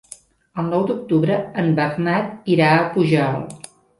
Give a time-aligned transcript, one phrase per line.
[0.61, 3.71] El nou d'octubre en Bernat irà a Pujalt.